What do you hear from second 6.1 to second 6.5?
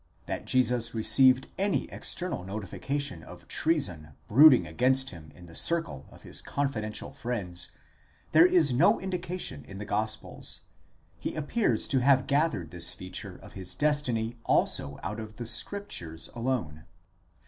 his